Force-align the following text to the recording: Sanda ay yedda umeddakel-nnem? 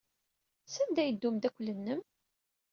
Sanda 0.73 0.99
ay 1.01 1.07
yedda 1.09 1.27
umeddakel-nnem? 1.29 2.01